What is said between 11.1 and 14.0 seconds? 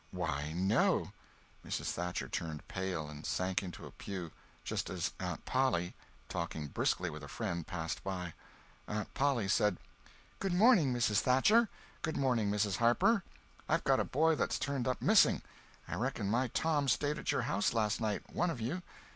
Thatcher. Goodmorning, Mrs. Harper. I've got